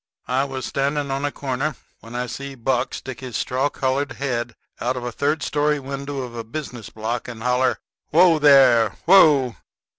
I 0.27 0.45
was 0.45 0.65
standing 0.65 1.11
on 1.11 1.25
a 1.25 1.31
corner 1.31 1.75
when 1.99 2.15
I 2.15 2.25
see 2.25 2.55
Buck 2.55 2.95
stick 2.95 3.19
his 3.19 3.37
straw 3.37 3.69
colored 3.69 4.13
head 4.13 4.55
out 4.79 4.97
of 4.97 5.03
a 5.03 5.11
third 5.11 5.43
story 5.43 5.79
window 5.79 6.21
of 6.23 6.33
a 6.35 6.43
business 6.43 6.89
block 6.89 7.27
and 7.27 7.43
holler, 7.43 7.77
"Whoa, 8.09 8.39
there! 8.39 8.97
Whoa!" 9.05 9.57